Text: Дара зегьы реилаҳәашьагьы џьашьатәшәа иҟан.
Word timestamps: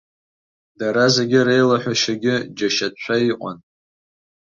Дара 0.79 1.05
зегьы 1.15 1.39
реилаҳәашьагьы 1.47 2.35
џьашьатәшәа 2.57 3.15
иҟан. 3.31 3.57